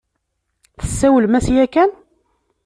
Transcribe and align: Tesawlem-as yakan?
Tesawlem-as 0.79 1.47
yakan? 1.55 1.89